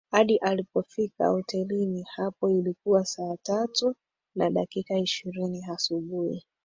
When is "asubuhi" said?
5.65-6.45